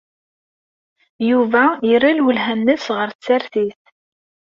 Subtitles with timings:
[1.29, 3.81] Yuba yerra lwelha-nnes ɣer tsertit.